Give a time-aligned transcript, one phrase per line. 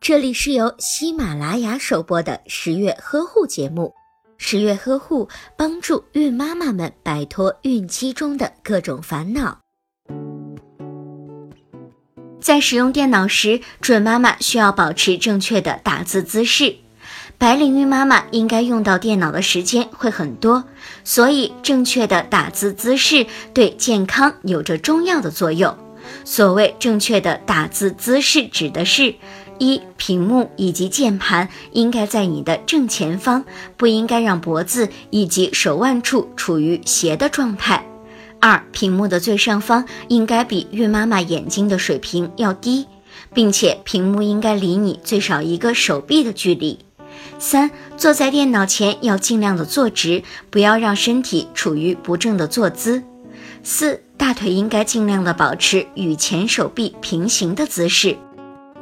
[0.00, 3.92] 这里是由喜马拉雅首播的十月呵护节目。
[4.36, 9.58] 十月呵护帮助孕妈妈们摆脱孕期中的各种烦恼。
[12.40, 16.76] 在使用电脑时，准妈妈需要保持正确的打字姿势。
[17.38, 20.64] 白领孕妈妈应该用到电脑的时间会很多，
[21.04, 25.76] 所以正确的打字姿势对健康有着重要的作用。
[26.24, 29.14] 所谓正确的打字姿势，指的是：
[29.58, 33.44] 一、屏幕以及键盘应该在你的正前方，
[33.76, 37.82] 不应该让脖子以及手腕处处于斜的状态；
[38.40, 42.86] 二、屏幕的最上方应该比孕妈妈眼睛的水平要低，
[43.32, 46.78] 并且屏幕应该离你最少一个手臂的距离。
[47.38, 53.02] 三，坐在电脑前要尽量的坐直，不要让身体处于不正的坐姿。
[53.62, 58.16] 四，大腿应该尽量的保持与前手臂平行的姿势。